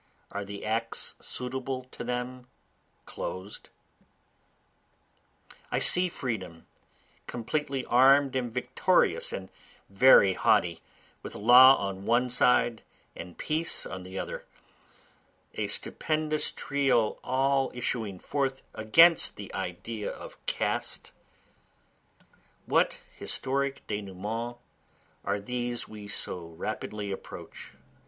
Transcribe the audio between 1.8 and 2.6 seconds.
to them